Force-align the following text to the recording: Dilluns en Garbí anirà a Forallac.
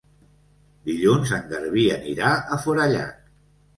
Dilluns 0.87 1.33
en 1.39 1.45
Garbí 1.53 1.85
anirà 1.99 2.33
a 2.57 2.59
Forallac. 2.65 3.33